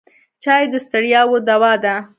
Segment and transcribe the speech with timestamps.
[0.43, 1.95] چای د ستړیاوو دوا ده.